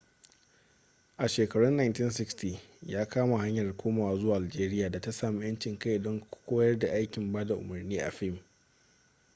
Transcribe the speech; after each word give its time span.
a 1.17 1.27
shekarun 1.27 1.77
1960 1.79 2.57
ya 2.85 3.05
kama 3.05 3.37
hanyar 3.39 3.77
komawa 3.77 4.17
zuwa 4.19 4.37
algeria 4.37 4.89
da 4.89 5.01
ta 5.01 5.11
sami 5.11 5.45
'yancin 5.45 5.77
kai 5.79 5.99
don 5.99 6.25
koyar 6.47 6.79
da 6.79 6.91
aikin 6.93 7.31
bada 7.33 7.55
umarni 7.55 7.99
a 7.99 8.11
fim 8.11 8.39